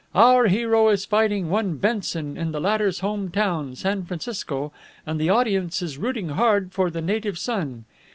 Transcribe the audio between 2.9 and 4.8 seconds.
home town, San Francisco,